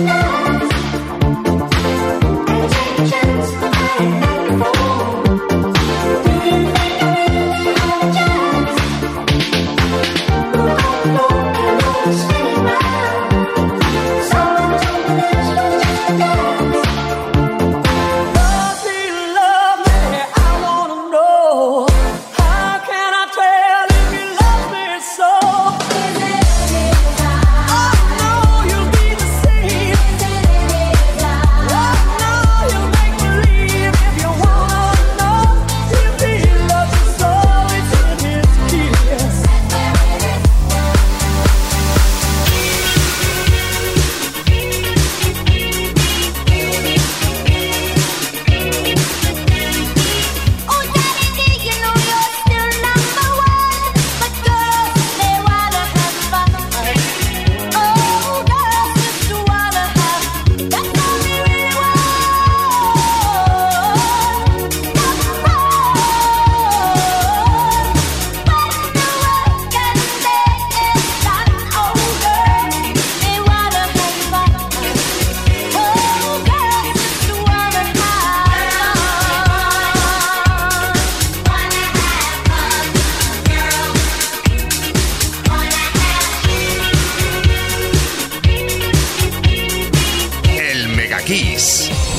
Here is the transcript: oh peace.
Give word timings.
oh 0.00 0.37
peace. 91.28 92.17